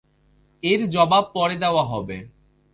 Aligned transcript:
এর 0.63 0.81
জবাব 0.89 1.23
পরে 1.35 1.55
দেওয়া 1.55 1.83
হবে। 1.83 2.17